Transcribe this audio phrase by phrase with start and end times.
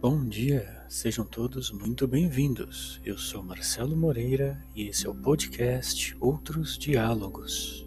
[0.00, 3.00] Bom dia, sejam todos muito bem-vindos.
[3.04, 7.86] Eu sou Marcelo Moreira e esse é o podcast Outros Diálogos.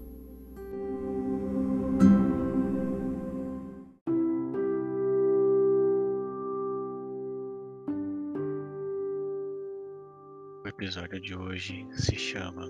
[10.63, 12.67] O episódio de hoje se chama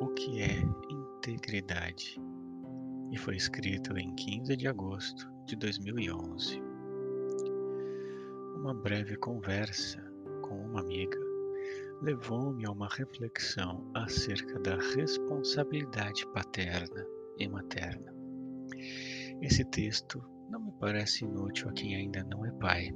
[0.00, 2.18] O que é integridade?
[3.10, 6.69] e foi escrito em 15 de agosto de 2011.
[8.60, 9.98] Uma breve conversa
[10.42, 11.18] com uma amiga
[12.02, 17.06] levou-me a uma reflexão acerca da responsabilidade paterna
[17.38, 18.14] e materna.
[19.40, 22.90] Esse texto não me parece inútil a quem ainda não é pai,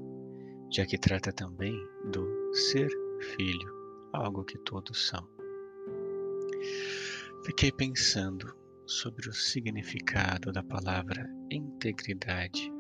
[0.71, 1.75] já que trata também
[2.13, 2.91] do ser
[3.35, 3.73] filho,
[4.13, 5.27] algo que todos são.
[7.47, 8.55] Fiquei pensando
[8.87, 12.71] sobre o significado da palavra integridade,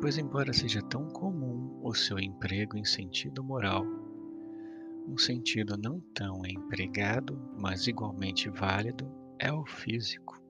[0.00, 3.84] pois, embora seja tão comum o seu emprego em sentido moral,
[5.06, 9.06] um sentido não tão empregado, mas igualmente válido,
[9.38, 10.40] é o físico,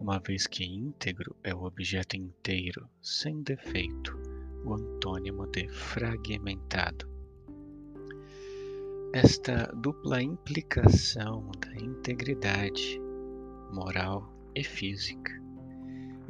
[0.00, 4.16] uma vez que íntegro é o objeto inteiro, sem defeito,
[4.64, 7.08] o antônimo de fragmentado.
[9.12, 13.00] Esta dupla implicação da integridade
[13.72, 15.32] moral e física.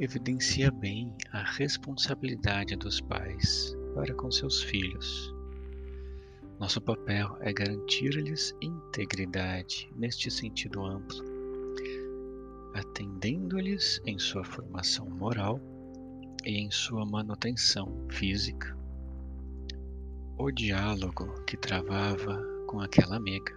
[0.01, 5.35] Evidencia bem a responsabilidade dos pais para com seus filhos.
[6.57, 11.21] Nosso papel é garantir-lhes integridade neste sentido amplo,
[12.73, 15.59] atendendo-lhes em sua formação moral
[16.45, 18.73] e em sua manutenção física.
[20.37, 23.53] O diálogo que travava com aquela amiga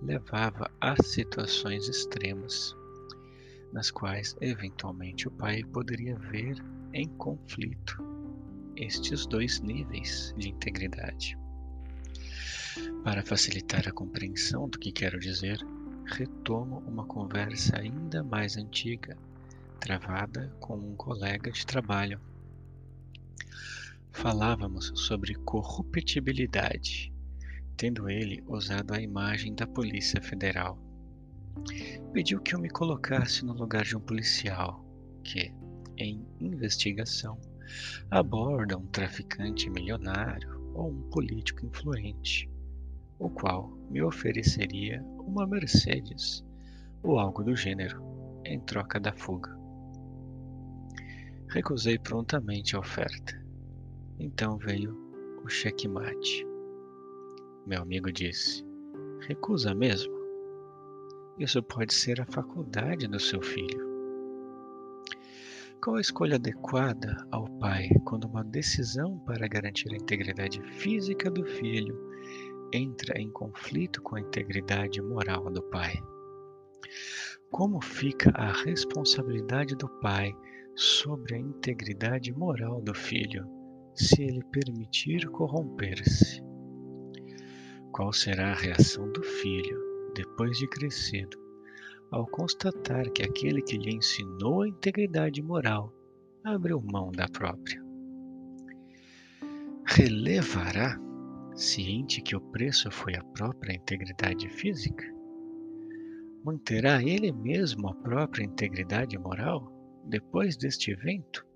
[0.00, 2.74] levava a situações extremas
[3.74, 6.56] nas quais eventualmente o pai poderia ver
[6.92, 8.00] em conflito
[8.76, 11.36] estes dois níveis de integridade.
[13.02, 15.58] Para facilitar a compreensão do que quero dizer,
[16.06, 19.18] retomo uma conversa ainda mais antiga,
[19.80, 22.20] travada com um colega de trabalho.
[24.12, 27.12] Falávamos sobre corruptibilidade,
[27.76, 30.78] tendo ele usado a imagem da Polícia Federal
[32.12, 34.84] pediu que eu me colocasse no lugar de um policial
[35.22, 35.52] que,
[35.96, 37.40] em investigação,
[38.10, 42.50] aborda um traficante milionário ou um político influente,
[43.18, 46.44] o qual me ofereceria uma Mercedes
[47.02, 48.02] ou algo do gênero
[48.44, 49.56] em troca da fuga.
[51.48, 53.40] Recusei prontamente a oferta.
[54.18, 54.96] Então veio
[55.44, 56.46] o checkmate.
[57.66, 58.64] Meu amigo disse:
[59.26, 60.23] Recusa mesmo?
[61.38, 63.92] Isso pode ser a faculdade do seu filho.
[65.82, 71.44] Qual a escolha adequada ao pai quando uma decisão para garantir a integridade física do
[71.44, 71.98] filho
[72.72, 75.94] entra em conflito com a integridade moral do pai?
[77.50, 80.32] Como fica a responsabilidade do pai
[80.76, 83.44] sobre a integridade moral do filho
[83.92, 86.40] se ele permitir corromper-se?
[87.92, 91.36] Qual será a reação do filho depois de crescido,
[92.10, 95.92] ao constatar que aquele que lhe ensinou a integridade moral
[96.44, 97.82] abriu mão da própria.
[99.86, 100.98] Relevará,
[101.54, 105.04] ciente que o preço foi a própria integridade física?
[106.44, 109.72] Manterá ele mesmo a própria integridade moral
[110.06, 111.46] depois deste evento?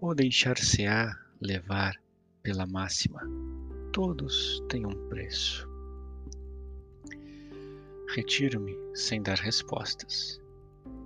[0.00, 1.94] Ou deixar-se-á levar
[2.42, 3.20] pela máxima?
[3.92, 5.75] Todos têm um preço.
[8.16, 10.40] Retiro-me sem dar respostas.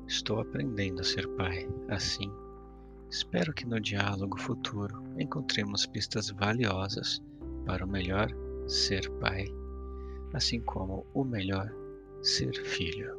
[0.07, 2.31] Estou aprendendo a ser pai, assim.
[3.11, 7.21] Espero que no diálogo futuro encontremos pistas valiosas
[7.67, 8.29] para o melhor
[8.69, 9.45] ser pai,
[10.35, 11.69] assim como o melhor
[12.23, 13.19] ser filho.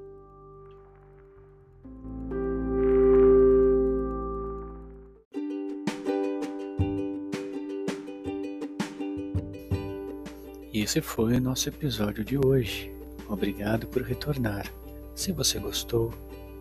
[10.72, 13.01] E esse foi o nosso episódio de hoje.
[13.32, 14.68] Obrigado por retornar.
[15.16, 16.14] Se você gostou,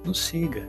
[0.05, 0.69] nos siga.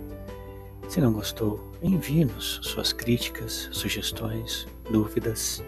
[0.89, 5.63] Se não gostou, envie-nos suas críticas, sugestões, dúvidas.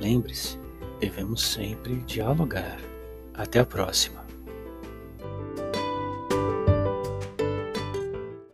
[0.00, 0.58] Lembre-se,
[0.98, 2.80] devemos sempre dialogar.
[3.32, 4.27] Até a próxima.